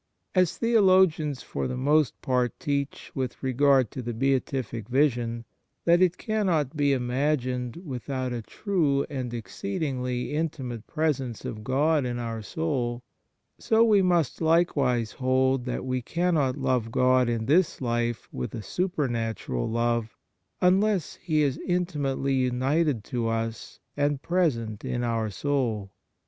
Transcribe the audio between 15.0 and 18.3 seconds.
hold that we cannot love God in this life